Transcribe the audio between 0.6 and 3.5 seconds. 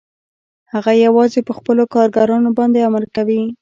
هغه یوازې په خپلو کارګرانو باندې امر کوي